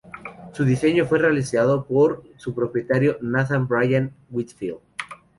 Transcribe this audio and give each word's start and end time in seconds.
Su 0.53 0.65
diseño 0.65 1.05
fue 1.05 1.19
realizado 1.19 1.85
por 1.85 2.23
su 2.35 2.55
propietario 2.55 3.19
Nathan 3.21 3.67
Bryan 3.67 4.11
Whitfield. 4.31 4.79